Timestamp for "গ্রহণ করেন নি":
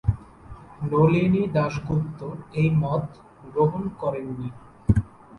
3.45-4.49